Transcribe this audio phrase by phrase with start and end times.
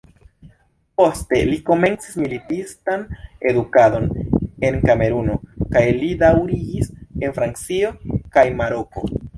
[1.01, 3.05] Poste li komencis militistan
[3.51, 4.09] edukadon
[4.71, 5.39] en Kameruno
[5.77, 6.93] kaj li daŭrigis
[7.23, 7.97] en Francio
[8.39, 9.11] kaj Maroko.